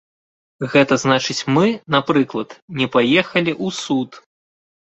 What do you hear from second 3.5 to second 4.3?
ў суд.